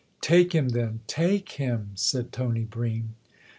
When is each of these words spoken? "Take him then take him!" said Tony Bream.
"Take 0.21 0.53
him 0.53 0.69
then 0.69 1.01
take 1.05 1.51
him!" 1.61 1.91
said 1.93 2.31
Tony 2.31 2.63
Bream. 2.63 3.13